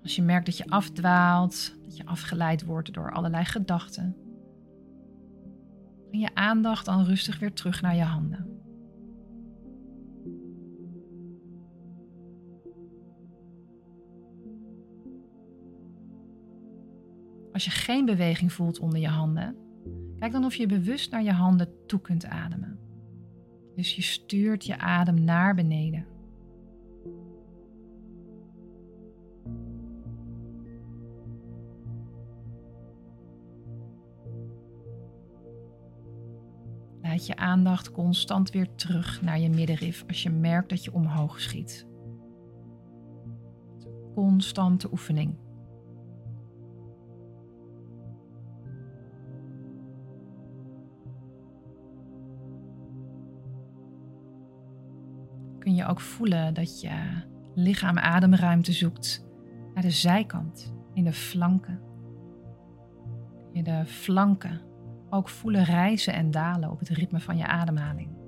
Als 0.02 0.16
je 0.16 0.22
merkt 0.22 0.46
dat 0.46 0.56
je 0.56 0.66
afdwaalt, 0.66 1.76
dat 1.82 1.96
je 1.96 2.06
afgeleid 2.06 2.64
wordt 2.64 2.92
door 2.92 3.12
allerlei 3.12 3.44
gedachten, 3.44 4.16
breng 6.08 6.22
je 6.22 6.34
aandacht 6.34 6.84
dan 6.84 7.04
rustig 7.04 7.38
weer 7.38 7.52
terug 7.52 7.82
naar 7.82 7.96
je 7.96 8.02
handen. 8.02 8.53
Als 17.54 17.64
je 17.64 17.70
geen 17.70 18.04
beweging 18.04 18.52
voelt 18.52 18.78
onder 18.78 19.00
je 19.00 19.08
handen, 19.08 19.56
kijk 20.18 20.32
dan 20.32 20.44
of 20.44 20.54
je 20.54 20.66
bewust 20.66 21.10
naar 21.10 21.22
je 21.22 21.32
handen 21.32 21.68
toe 21.86 22.00
kunt 22.00 22.26
ademen. 22.26 22.78
Dus 23.76 23.96
je 23.96 24.02
stuurt 24.02 24.64
je 24.66 24.78
adem 24.78 25.24
naar 25.24 25.54
beneden. 25.54 26.06
Leid 37.02 37.26
je 37.26 37.36
aandacht 37.36 37.90
constant 37.90 38.50
weer 38.50 38.74
terug 38.74 39.22
naar 39.22 39.38
je 39.38 39.50
middenrif 39.50 40.04
als 40.06 40.22
je 40.22 40.30
merkt 40.30 40.68
dat 40.68 40.84
je 40.84 40.92
omhoog 40.92 41.40
schiet. 41.40 41.86
Constante 44.14 44.90
oefening. 44.90 45.43
Je 55.74 55.86
ook 55.86 56.00
voelen 56.00 56.54
dat 56.54 56.80
je 56.80 57.22
lichaam 57.54 57.98
ademruimte 57.98 58.72
zoekt 58.72 59.26
naar 59.74 59.82
de 59.82 59.90
zijkant, 59.90 60.74
in 60.94 61.04
de 61.04 61.12
flanken. 61.12 61.80
Je 63.52 63.62
de 63.62 63.86
flanken 63.86 64.60
ook 65.10 65.28
voelen 65.28 65.64
rijzen 65.64 66.14
en 66.14 66.30
dalen 66.30 66.70
op 66.70 66.78
het 66.78 66.88
ritme 66.88 67.20
van 67.20 67.36
je 67.36 67.46
ademhaling. 67.46 68.23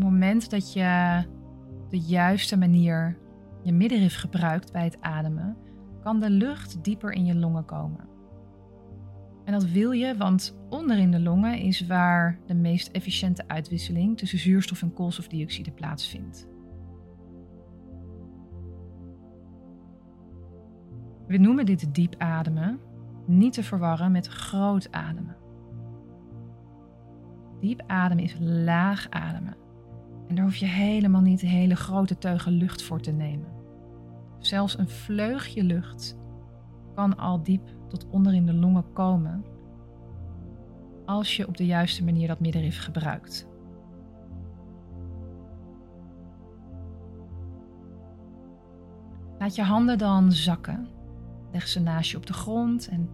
Het 0.00 0.10
moment 0.10 0.50
dat 0.50 0.72
je 0.72 1.22
de 1.88 1.98
juiste 1.98 2.56
manier 2.58 3.18
je 3.62 3.72
middenrif 3.72 4.16
gebruikt 4.16 4.72
bij 4.72 4.84
het 4.84 5.00
ademen, 5.00 5.56
kan 6.02 6.20
de 6.20 6.30
lucht 6.30 6.84
dieper 6.84 7.12
in 7.12 7.24
je 7.24 7.34
longen 7.34 7.64
komen. 7.64 8.08
En 9.44 9.52
dat 9.52 9.64
wil 9.64 9.90
je, 9.90 10.16
want 10.16 10.58
onderin 10.68 11.10
de 11.10 11.20
longen 11.20 11.58
is 11.58 11.86
waar 11.86 12.38
de 12.46 12.54
meest 12.54 12.88
efficiënte 12.88 13.48
uitwisseling 13.48 14.18
tussen 14.18 14.38
zuurstof 14.38 14.82
en 14.82 14.92
koolstofdioxide 14.92 15.70
plaatsvindt. 15.70 16.48
We 21.26 21.36
noemen 21.36 21.66
dit 21.66 21.94
diep 21.94 22.14
ademen, 22.18 22.80
niet 23.26 23.52
te 23.52 23.62
verwarren 23.62 24.12
met 24.12 24.26
groot 24.26 24.92
ademen. 24.92 25.36
Diep 27.60 27.82
ademen 27.86 28.24
is 28.24 28.36
laag 28.40 29.10
ademen. 29.10 29.59
En 30.30 30.36
daar 30.36 30.44
hoef 30.44 30.56
je 30.56 30.66
helemaal 30.66 31.20
niet 31.20 31.40
hele 31.40 31.76
grote 31.76 32.18
teugen 32.18 32.52
lucht 32.52 32.82
voor 32.82 33.00
te 33.00 33.10
nemen. 33.10 33.48
Zelfs 34.38 34.78
een 34.78 34.88
vleugje 34.88 35.62
lucht 35.62 36.18
kan 36.94 37.16
al 37.16 37.42
diep 37.42 37.68
tot 37.88 38.06
onder 38.10 38.34
in 38.34 38.46
de 38.46 38.54
longen 38.54 38.92
komen 38.92 39.44
als 41.04 41.36
je 41.36 41.48
op 41.48 41.56
de 41.56 41.66
juiste 41.66 42.04
manier 42.04 42.28
dat 42.28 42.40
middenrif 42.40 42.82
gebruikt. 42.82 43.48
Laat 49.38 49.54
je 49.54 49.62
handen 49.62 49.98
dan 49.98 50.32
zakken. 50.32 50.88
Leg 51.52 51.68
ze 51.68 51.80
naast 51.80 52.10
je 52.10 52.16
op 52.16 52.26
de 52.26 52.32
grond 52.32 52.88
en 52.88 53.08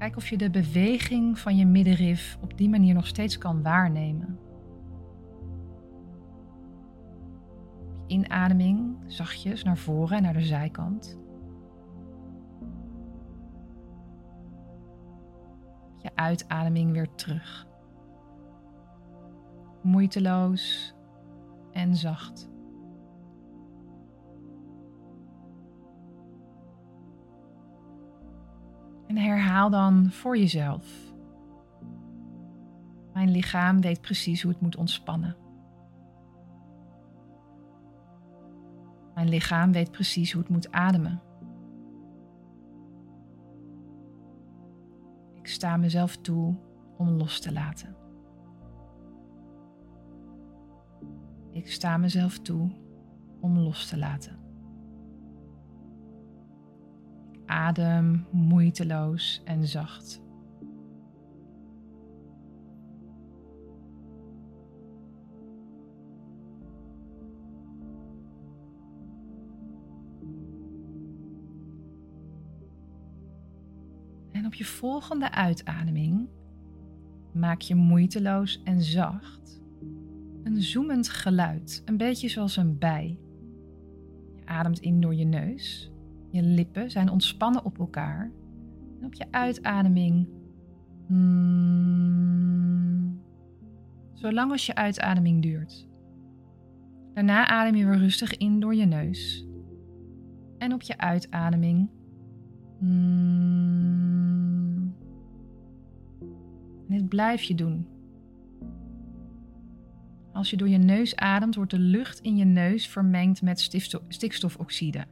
kijk 0.00 0.16
of 0.16 0.28
je 0.28 0.36
de 0.36 0.50
beweging 0.50 1.38
van 1.38 1.56
je 1.56 1.66
middenrif 1.66 2.38
op 2.40 2.56
die 2.56 2.68
manier 2.68 2.94
nog 2.94 3.06
steeds 3.06 3.38
kan 3.38 3.62
waarnemen. 3.62 4.38
Inademing 8.06 8.96
zachtjes 9.06 9.62
naar 9.62 9.78
voren 9.78 10.16
en 10.16 10.22
naar 10.22 10.32
de 10.32 10.40
zijkant. 10.40 11.18
Je 15.96 16.10
uitademing 16.14 16.92
weer 16.92 17.14
terug. 17.14 17.66
Moeiteloos 19.82 20.94
en 21.72 21.96
zacht. 21.96 22.50
En 29.10 29.16
herhaal 29.16 29.70
dan 29.70 30.10
voor 30.10 30.38
jezelf. 30.38 31.12
Mijn 33.12 33.30
lichaam 33.30 33.80
weet 33.80 34.00
precies 34.00 34.42
hoe 34.42 34.52
het 34.52 34.60
moet 34.60 34.76
ontspannen. 34.76 35.36
Mijn 39.14 39.28
lichaam 39.28 39.72
weet 39.72 39.90
precies 39.90 40.32
hoe 40.32 40.42
het 40.42 40.50
moet 40.50 40.72
ademen. 40.72 41.22
Ik 45.34 45.46
sta 45.46 45.76
mezelf 45.76 46.16
toe 46.16 46.54
om 46.96 47.08
los 47.08 47.40
te 47.40 47.52
laten. 47.52 47.96
Ik 51.50 51.70
sta 51.70 51.96
mezelf 51.96 52.38
toe 52.38 52.70
om 53.40 53.58
los 53.58 53.86
te 53.86 53.98
laten. 53.98 54.39
Adem 57.50 58.26
moeiteloos 58.30 59.42
en 59.44 59.66
zacht. 59.66 60.22
En 74.32 74.46
op 74.46 74.54
je 74.54 74.64
volgende 74.64 75.30
uitademing 75.30 76.28
maak 77.32 77.60
je 77.60 77.74
moeiteloos 77.74 78.62
en 78.62 78.82
zacht 78.82 79.40
een 80.42 80.62
zoemend 80.62 81.08
geluid, 81.08 81.82
een 81.84 81.96
beetje 81.96 82.28
zoals 82.28 82.56
een 82.56 82.78
bij. 82.78 83.18
Je 84.34 84.46
ademt 84.46 84.78
in 84.78 85.00
door 85.00 85.14
je 85.14 85.24
neus, 85.24 85.89
je 86.30 86.42
lippen 86.42 86.90
zijn 86.90 87.10
ontspannen 87.10 87.64
op 87.64 87.78
elkaar 87.78 88.30
en 89.00 89.06
op 89.06 89.14
je 89.14 89.26
uitademing, 89.30 90.28
mm, 91.06 92.40
zolang 94.12 94.50
als 94.50 94.66
je 94.66 94.74
uitademing 94.74 95.42
duurt. 95.42 95.88
Daarna 97.14 97.46
adem 97.46 97.74
je 97.74 97.86
weer 97.86 97.98
rustig 97.98 98.36
in 98.36 98.60
door 98.60 98.74
je 98.74 98.86
neus 98.86 99.46
en 100.58 100.72
op 100.72 100.82
je 100.82 100.98
uitademing. 100.98 101.90
Mm, 102.78 104.00
en 106.88 106.96
dit 106.96 107.08
blijf 107.08 107.42
je 107.42 107.54
doen. 107.54 107.86
Als 110.32 110.50
je 110.50 110.56
door 110.56 110.68
je 110.68 110.78
neus 110.78 111.16
ademt, 111.16 111.54
wordt 111.54 111.70
de 111.70 111.78
lucht 111.78 112.20
in 112.20 112.36
je 112.36 112.44
neus 112.44 112.88
vermengd 112.88 113.42
met 113.42 113.70
stikstofoxide. 114.08 115.06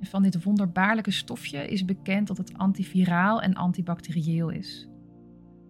Van 0.00 0.22
dit 0.22 0.42
wonderbaarlijke 0.42 1.10
stofje 1.10 1.66
is 1.66 1.84
bekend 1.84 2.26
dat 2.26 2.36
het 2.36 2.58
antiviraal 2.58 3.42
en 3.42 3.54
antibacterieel 3.54 4.50
is. 4.50 4.88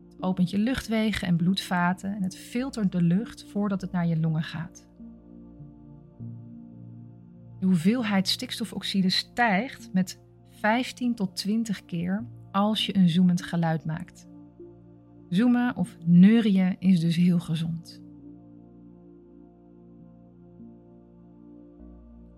Het 0.09 0.23
opent 0.23 0.51
je 0.51 0.59
luchtwegen 0.59 1.29
en 1.29 1.37
bloedvaten 1.37 2.15
en 2.15 2.23
het 2.23 2.37
filtert 2.37 2.93
de 2.93 3.03
lucht 3.03 3.45
voordat 3.45 3.81
het 3.81 3.93
naar 3.93 4.07
je 4.07 4.21
longen 4.21 4.43
gaat. 4.43 4.87
De 7.59 7.67
hoeveelheid 7.67 8.29
stikstofoxide 8.29 9.11
stijgt 9.11 9.91
met 9.93 10.21
15 10.51 11.15
tot 11.15 11.37
20 11.37 11.85
keer 11.85 12.27
als 12.53 12.87
je 12.87 12.97
een 12.97 13.09
zoemend 13.09 13.43
geluid 13.43 13.85
maakt. 13.85 14.29
Zoemen 15.29 15.77
of 15.77 15.97
neurien 16.05 16.77
is 16.79 17.01
dus 17.01 17.17
heel 17.17 17.41
gezond. 17.41 18.03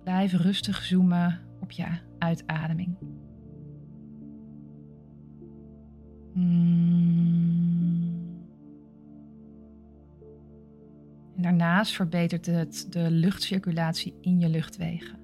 Blijf 0.02 0.32
rustig 0.32 0.82
zoomen 0.82 1.40
op 1.70 1.76
je 1.76 1.86
uitademing. 2.18 2.96
Hmm. 6.32 7.98
En 11.36 11.42
daarnaast 11.42 11.92
verbetert 11.92 12.46
het 12.46 12.86
de 12.90 13.10
luchtcirculatie 13.10 14.14
in 14.20 14.40
je 14.40 14.48
luchtwegen. 14.48 15.18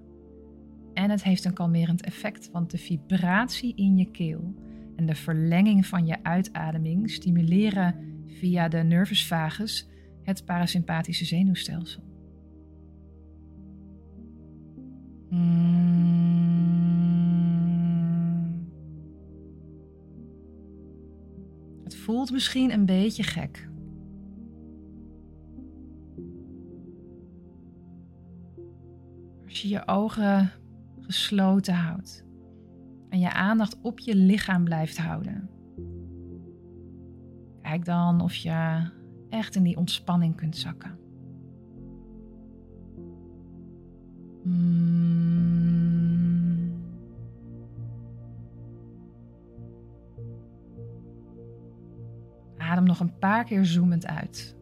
En 0.95 1.11
het 1.11 1.23
heeft 1.23 1.45
een 1.45 1.53
kalmerend 1.53 2.03
effect, 2.03 2.51
want 2.51 2.71
de 2.71 2.79
vibratie 2.79 3.75
in 3.75 3.97
je 3.97 4.11
keel 4.11 4.55
en 4.97 5.07
de 5.07 5.15
verlenging 5.15 5.87
van 5.87 6.07
je 6.07 6.23
uitademing 6.23 7.11
stimuleren 7.11 7.95
via 8.27 8.69
de 8.69 8.79
nervus 8.79 9.27
vagus 9.27 9.89
het 10.23 10.45
parasympathische 10.45 11.25
zenuwstelsel. 11.25 12.06
Het 21.85 21.96
voelt 21.96 22.31
misschien 22.31 22.72
een 22.72 22.87
beetje 22.87 23.22
gek. 23.22 23.68
Als 29.44 29.62
je 29.62 29.68
je 29.68 29.88
ogen 29.88 30.53
gesloten 31.01 31.75
houdt 31.75 32.25
en 33.09 33.18
je 33.18 33.33
aandacht 33.33 33.81
op 33.81 33.99
je 33.99 34.16
lichaam 34.16 34.64
blijft 34.64 34.99
houden. 34.99 35.51
Kijk 37.62 37.85
dan 37.85 38.20
of 38.20 38.35
je 38.35 38.90
echt 39.29 39.55
in 39.55 39.62
die 39.62 39.77
ontspanning 39.77 40.37
kunt 40.37 40.57
zakken. 40.57 41.06
Mm. 44.47 44.87
Adem 52.57 52.85
nog 52.85 53.01
een 53.01 53.19
paar 53.19 53.45
keer 53.45 53.65
zoemend 53.65 54.07
uit. 54.07 54.57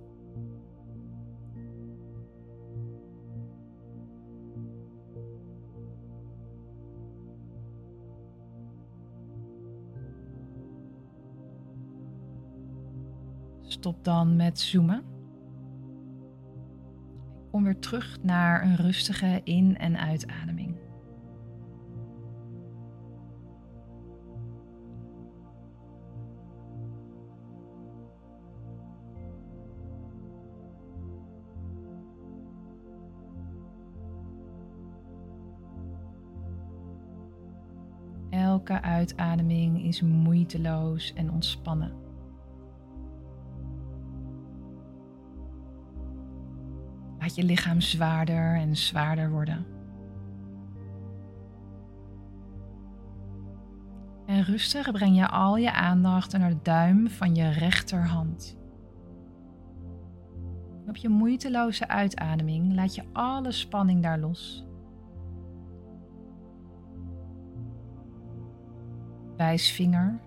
Stop 13.63 14.05
dan 14.05 14.37
met 14.37 14.59
zoomen. 14.59 15.14
Kom 17.55 17.65
weer 17.65 17.79
terug 17.79 18.19
naar 18.23 18.63
een 18.63 18.77
rustige 18.77 19.41
in- 19.45 19.77
en 19.77 19.99
uitademing. 19.99 20.77
Elke 38.31 38.83
uitademing 38.83 39.85
is 39.85 40.01
moeiteloos 40.01 41.13
en 41.13 41.31
ontspannen. 41.31 42.04
Je 47.35 47.45
lichaam 47.45 47.81
zwaarder 47.81 48.55
en 48.57 48.77
zwaarder 48.77 49.31
worden. 49.31 49.67
En 54.27 54.43
rustig 54.43 54.93
breng 54.93 55.17
je 55.17 55.29
al 55.29 55.57
je 55.57 55.73
aandacht 55.73 56.39
naar 56.39 56.51
de 56.51 56.63
duim 56.63 57.09
van 57.09 57.35
je 57.35 57.49
rechterhand. 57.49 58.57
Op 60.87 60.97
je 60.97 61.09
moeiteloze 61.09 61.89
uitademing 61.89 62.75
laat 62.75 62.95
je 62.95 63.03
alle 63.13 63.53
spanning 63.53 64.03
daar 64.03 64.19
los. 64.19 64.67
Wijsvinger, 69.37 70.21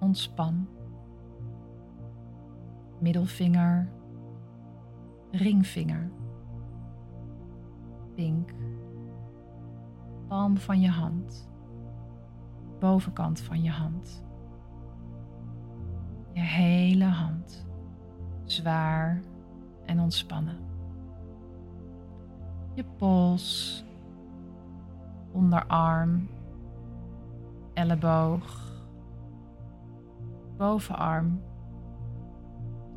ontspan. 0.00 0.68
Middelvinger, 3.00 3.88
ringvinger, 5.30 6.10
pink, 8.18 8.50
palm 10.28 10.56
van 10.56 10.80
je 10.80 10.88
hand, 10.88 11.48
bovenkant 12.78 13.40
van 13.40 13.62
je 13.62 13.70
hand, 13.70 14.24
je 16.32 16.40
hele 16.40 17.04
hand, 17.04 17.66
zwaar 18.44 19.20
en 19.84 20.00
ontspannen. 20.00 20.58
Je 22.74 22.84
pols, 22.84 23.84
onderarm, 25.32 26.28
elleboog, 27.74 28.72
bovenarm, 30.56 31.40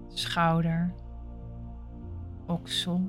schouder, 0.07 0.93
oksel, 2.45 3.01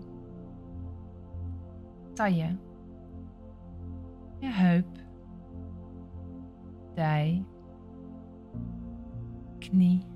taille, 2.12 2.58
je 4.38 4.50
heup, 4.50 4.98
dij, 6.94 7.44
knie, 9.58 10.06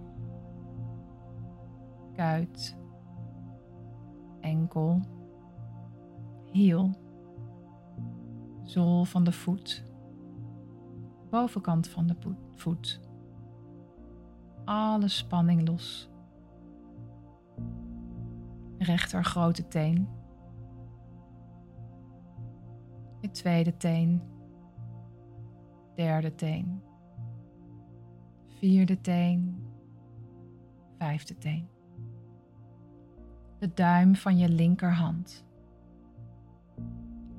kuit, 2.13 2.77
enkel, 4.41 5.01
hiel, 6.53 6.91
zool 8.63 9.05
van 9.05 9.25
de 9.25 9.33
voet, 9.33 9.85
bovenkant 11.31 11.89
van 11.89 12.07
de 12.07 12.17
voet. 12.55 13.01
Alle 14.65 15.09
spanning 15.09 15.69
los. 15.69 16.11
Rechter 18.79 19.25
grote 19.25 19.69
teen. 19.69 20.09
Tweede 23.31 23.77
teen. 23.77 24.23
Derde 25.95 26.35
teen. 26.35 26.83
Vierde 28.47 29.01
teen. 29.01 29.67
Vijfde 30.99 31.39
teen. 31.39 31.69
De 33.59 33.73
duim 33.75 34.17
van 34.17 34.39
je 34.39 34.49
linkerhand. 34.49 35.45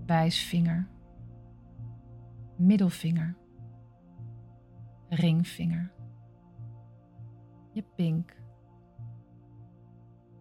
Wijsvinger. 0.06 0.88
Middelvinger. 2.58 3.36
Ringvinger. 5.10 5.92
Je 7.72 7.84
pink 7.96 8.38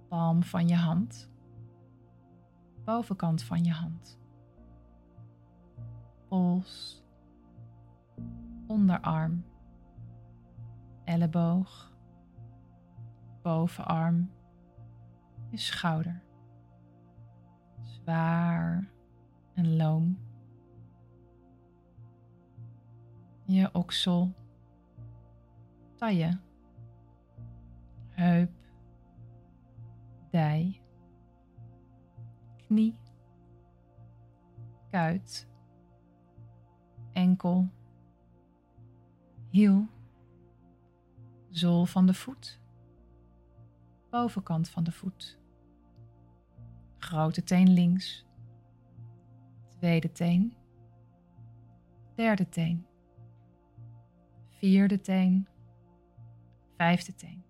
palm 0.09 0.43
van 0.43 0.69
je 0.69 0.75
hand, 0.75 1.31
bovenkant 2.85 3.43
van 3.43 3.65
je 3.65 3.73
hand, 3.73 4.19
pols, 6.29 7.05
onderarm, 8.67 9.45
elleboog, 11.05 11.93
bovenarm, 13.43 14.31
je 15.51 15.57
schouder, 15.57 16.23
zwaar 17.83 18.91
en 19.55 19.77
loom, 19.77 20.19
je 23.45 23.69
oksel, 23.73 24.35
taille, 25.95 26.39
heup, 28.09 28.53
dij, 30.31 30.81
knie, 32.57 32.99
kuit, 34.91 35.49
enkel, 37.17 37.69
hiel, 39.51 39.87
zool 41.51 41.87
van 41.87 42.07
de 42.07 42.15
voet, 42.15 42.61
bovenkant 44.11 44.69
van 44.69 44.85
de 44.85 44.93
voet, 44.93 45.39
grote 46.99 47.43
teen 47.43 47.73
links, 47.73 48.27
tweede 49.69 50.13
teen, 50.13 50.55
derde 52.15 52.49
teen, 52.49 52.87
vierde 54.49 55.01
teen, 55.01 55.49
vijfde 56.77 57.15
teen. 57.15 57.45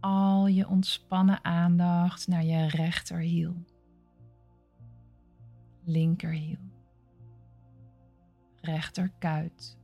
al 0.00 0.46
je 0.46 0.68
ontspannen 0.68 1.44
aandacht 1.44 2.28
naar 2.28 2.44
je 2.44 2.68
rechterhiel, 2.68 3.54
linkerhiel, 5.88 6.58
rechterkuit, 8.60 9.78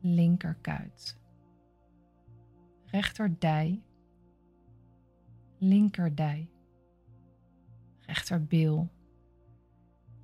linkerkuit, 0.00 1.18
rechterdij, 2.84 3.82
linkerdij, 5.58 6.50
rechterbil, 8.00 8.88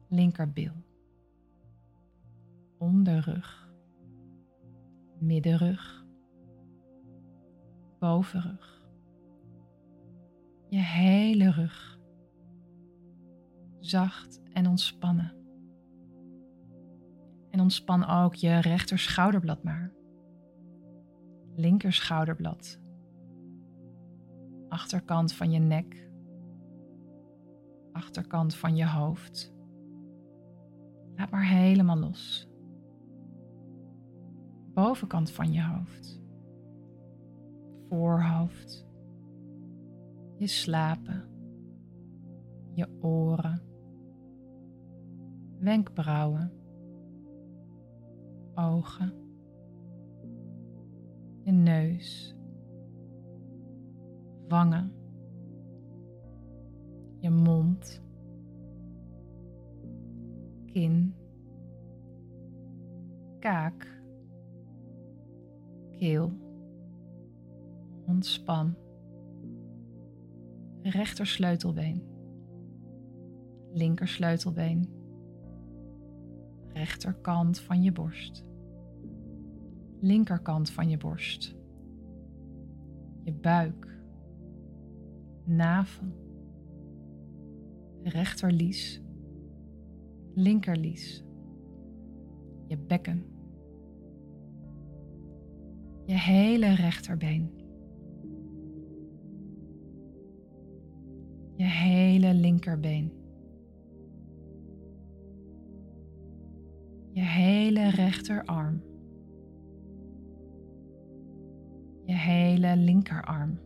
linkerbil, 0.09 0.73
onderrug, 2.79 3.71
middenrug 5.19 6.03
bovenrug. 8.03 8.83
Je 10.69 10.79
hele 10.79 11.51
rug. 11.51 12.02
Zacht 13.83 14.43
en 14.53 14.67
ontspannen. 14.67 15.33
En 17.51 17.61
ontspan 17.61 18.07
ook 18.07 18.35
je 18.35 18.59
rechter 18.59 18.99
schouderblad 18.99 19.63
maar. 19.63 19.93
Linker 21.55 21.93
schouderblad. 21.93 22.81
Achterkant 24.69 25.33
van 25.33 25.51
je 25.51 25.59
nek. 25.59 26.11
Achterkant 27.93 28.55
van 28.55 28.77
je 28.77 28.87
hoofd. 28.87 29.55
Laat 31.17 31.31
maar 31.31 31.47
helemaal 31.47 31.99
los. 31.99 32.49
Bovenkant 34.75 35.31
van 35.31 35.53
je 35.53 35.63
hoofd 35.63 36.23
voorhoofd, 37.93 38.87
je 40.37 40.47
slapen, 40.47 41.25
je 42.75 42.89
oren, 43.01 43.63
wenkbrauwen, 45.63 46.53
ogen, 48.55 49.13
je 51.45 51.53
neus, 51.53 52.37
wangen, 54.49 54.93
je 57.19 57.31
mond, 57.31 58.03
kin, 60.67 61.15
kaak, 63.39 64.03
keel. 65.91 66.33
Ontspan. 68.07 68.75
Rechter 70.83 71.27
sleutelbeen. 71.27 72.03
Linker 73.73 74.09
sleutelbeen. 74.09 75.02
Rechterkant 76.73 77.61
van 77.61 77.83
je 77.83 77.93
borst. 77.93 78.45
Linkerkant 80.01 80.71
van 80.71 80.89
je 80.89 80.97
borst. 80.97 81.57
Je 83.25 83.33
buik. 83.33 84.01
Navel. 85.45 86.07
Rechterlies. 88.03 89.03
Linkerlies. 90.35 91.25
Je 92.67 92.79
bekken 92.79 93.33
je 96.07 96.19
hele 96.19 96.75
rechterbeen. 96.75 97.51
Je 101.57 101.65
hele 101.65 102.35
linkerbeen. 102.35 103.13
Je 107.13 107.21
hele 107.21 107.91
rechterarm. 107.91 108.83
Je 112.05 112.15
hele 112.15 112.77
linkerarm. 112.77 113.59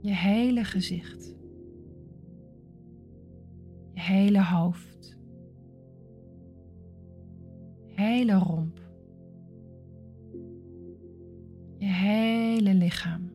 Je 0.00 0.14
hele 0.14 0.64
gezicht. 0.64 1.36
Je 3.92 4.00
hele 4.00 4.44
hoofd. 4.44 5.18
Hele 7.86 8.34
romp. 8.34 8.80
Je 11.78 11.88
hele 11.88 12.74
lichaam. 12.74 13.30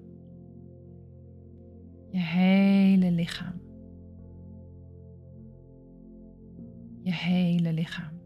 Je 2.09 2.19
hele 2.19 3.11
lichaam. 3.11 3.66
Je 7.07 7.13
hele 7.13 7.73
lichaam. 7.73 8.19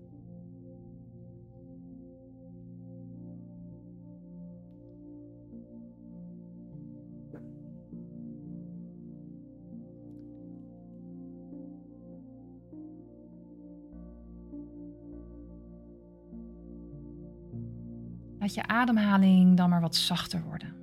Laat 18.39 18.53
je 18.53 18.67
ademhaling 18.67 19.57
dan 19.57 19.69
maar 19.69 19.81
wat 19.81 19.95
zachter 19.95 20.43
worden. 20.43 20.75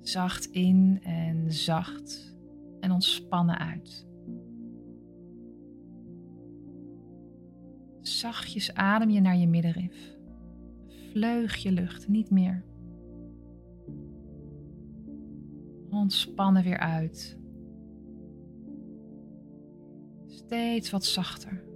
Zacht 0.00 0.44
in 0.44 1.00
en 1.02 1.52
zacht 1.52 2.36
en 2.80 2.90
ontspannen 2.90 3.58
uit. 3.58 4.05
Zachtjes 8.16 8.74
adem 8.74 9.10
je 9.10 9.20
naar 9.20 9.36
je 9.36 9.48
middenrif. 9.48 10.16
Vleug 11.10 11.56
je 11.56 11.72
lucht, 11.72 12.08
niet 12.08 12.30
meer. 12.30 12.64
Ontspannen 15.90 16.62
weer 16.62 16.78
uit. 16.78 17.38
Steeds 20.26 20.90
wat 20.90 21.04
zachter 21.04 21.66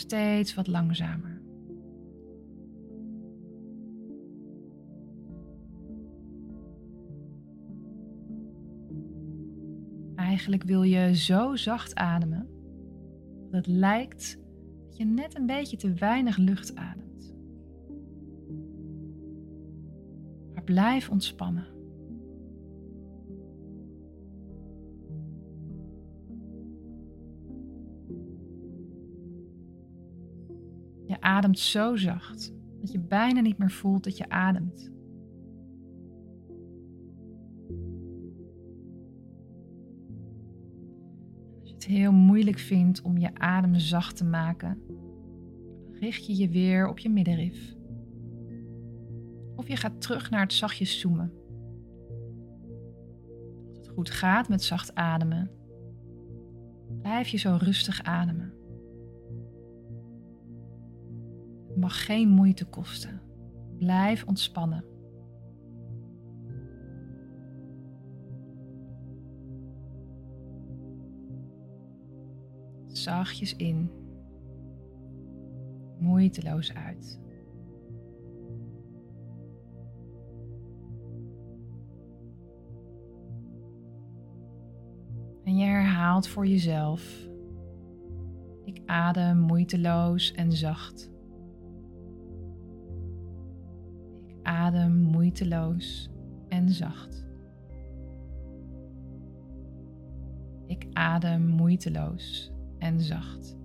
steeds 0.00 0.54
wat 0.54 0.66
langzamer. 0.66 1.40
Eigenlijk 10.16 10.62
wil 10.62 10.82
je 10.82 11.14
zo 11.16 11.56
zacht 11.56 11.94
ademen 11.94 12.57
dat 13.50 13.66
het 13.66 13.66
lijkt 13.66 14.38
dat 14.84 14.96
je 14.96 15.04
net 15.04 15.36
een 15.36 15.46
beetje 15.46 15.76
te 15.76 15.92
weinig 15.92 16.36
lucht 16.36 16.74
ademt. 16.74 17.34
Maar 20.54 20.64
blijf 20.64 21.10
ontspannen. 21.10 21.66
Je 31.06 31.20
ademt 31.20 31.58
zo 31.58 31.96
zacht 31.96 32.54
dat 32.80 32.92
je 32.92 32.98
bijna 32.98 33.40
niet 33.40 33.58
meer 33.58 33.70
voelt 33.70 34.04
dat 34.04 34.16
je 34.16 34.28
ademt. 34.28 34.97
Heel 41.88 42.12
moeilijk 42.12 42.58
vindt 42.58 43.02
om 43.02 43.18
je 43.18 43.34
adem 43.34 43.78
zacht 43.78 44.16
te 44.16 44.24
maken, 44.24 44.82
richt 45.92 46.26
je 46.26 46.36
je 46.36 46.48
weer 46.48 46.88
op 46.88 46.98
je 46.98 47.08
middenrif. 47.08 47.76
Of 49.56 49.68
je 49.68 49.76
gaat 49.76 50.00
terug 50.00 50.30
naar 50.30 50.40
het 50.40 50.52
zachtjes 50.52 51.00
zoomen. 51.00 51.32
Als 53.68 53.76
het 53.76 53.88
goed 53.88 54.10
gaat 54.10 54.48
met 54.48 54.62
zacht 54.62 54.94
ademen, 54.94 55.50
blijf 57.00 57.28
je 57.28 57.38
zo 57.38 57.56
rustig 57.60 58.02
ademen. 58.02 58.52
mag 61.78 62.04
geen 62.04 62.28
moeite 62.28 62.64
kosten. 62.64 63.20
Blijf 63.78 64.24
ontspannen. 64.24 64.84
Zachtjes 73.08 73.56
in. 73.56 73.90
Moeiteloos 75.98 76.74
uit. 76.74 77.20
En 85.44 85.56
je 85.56 85.64
herhaalt 85.64 86.28
voor 86.28 86.46
jezelf. 86.46 87.28
Ik 88.64 88.82
adem 88.86 89.38
moeiteloos 89.38 90.32
en 90.32 90.52
zacht. 90.52 91.10
adem 94.42 94.92
moeiteloos 94.92 96.10
en 96.48 96.68
zacht. 96.68 97.26
Ik 100.66 100.86
adem 100.92 101.46
moeiteloos 101.46 102.56
en 102.78 103.00
zacht. 103.00 103.56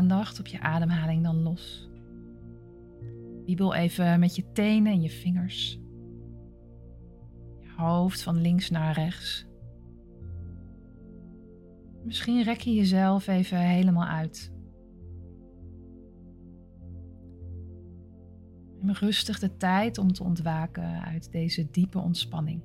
Aandacht 0.00 0.38
op 0.38 0.46
je 0.46 0.60
ademhaling 0.60 1.22
dan 1.22 1.42
los. 1.42 1.88
Wiebel 3.44 3.74
even 3.74 4.20
met 4.20 4.36
je 4.36 4.52
tenen 4.52 4.92
en 4.92 5.02
je 5.02 5.10
vingers. 5.10 5.80
Je 7.58 7.72
hoofd 7.76 8.22
van 8.22 8.40
links 8.40 8.70
naar 8.70 8.94
rechts. 8.94 9.46
Misschien 12.04 12.42
rek 12.42 12.60
je 12.60 12.74
jezelf 12.74 13.26
even 13.26 13.58
helemaal 13.58 14.06
uit. 14.06 14.52
Neem 18.80 18.94
rustig 18.94 19.38
de 19.38 19.56
tijd 19.56 19.98
om 19.98 20.12
te 20.12 20.24
ontwaken 20.24 21.02
uit 21.02 21.32
deze 21.32 21.70
diepe 21.70 21.98
ontspanning. 21.98 22.62